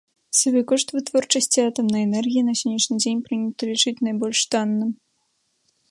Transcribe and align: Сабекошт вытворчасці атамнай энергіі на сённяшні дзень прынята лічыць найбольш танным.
Сабекошт 0.37 0.87
вытворчасці 0.95 1.59
атамнай 1.69 2.01
энергіі 2.07 2.43
на 2.47 2.53
сённяшні 2.63 2.95
дзень 3.05 3.21
прынята 3.29 3.61
лічыць 3.73 3.97
найбольш 4.09 4.39
танным. 4.57 4.91